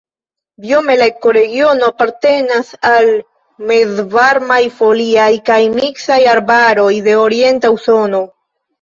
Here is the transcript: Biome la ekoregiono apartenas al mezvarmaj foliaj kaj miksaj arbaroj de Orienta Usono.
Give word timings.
Biome 0.61 0.95
la 1.01 1.09
ekoregiono 1.11 1.89
apartenas 1.93 2.73
al 2.93 3.13
mezvarmaj 3.73 4.59
foliaj 4.81 5.31
kaj 5.53 5.63
miksaj 5.79 6.21
arbaroj 6.37 6.93
de 7.11 7.19
Orienta 7.31 7.77
Usono. 7.81 8.29